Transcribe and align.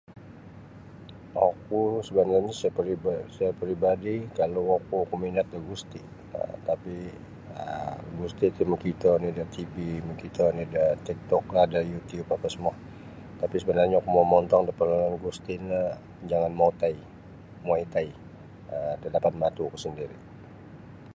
Oku 1.47 1.79
seca-secara 2.07 3.49
peribadi 3.61 4.15
kalau 4.37 4.63
oku 4.77 4.95
oku 5.05 5.15
minat 5.23 5.45
da 5.53 5.59
gusti 5.69 6.01
um 6.39 6.55
tapi 6.67 6.95
um 7.63 7.99
gusti 8.19 8.45
ti 8.57 8.63
makito 8.73 9.11
ni 9.21 9.29
da 9.37 9.43
TV 9.55 9.75
makito 10.09 10.45
ni 10.57 10.63
da 10.75 10.83
Tik 11.05 11.19
Tok 11.29 11.45
lah 11.55 11.65
da 11.73 11.81
Youtube 11.91 12.29
apa 12.35 12.47
semua 12.53 12.73
tapi 13.41 13.55
sabanarnya 13.61 13.97
oku 13.99 14.09
mau 14.13 14.25
mongontong 14.25 14.63
da 14.65 14.73
parlawan 14.79 15.17
gusti 15.25 15.53
no 15.69 15.81
jangan 16.29 16.51
muay 16.59 16.73
thai 16.81 16.95
muay 17.65 17.83
thai 17.93 18.07
um 18.73 18.93
da 19.01 19.07
dapan 19.15 19.33
matu 19.41 19.63
ku 19.71 19.77
sandiri. 19.83 20.17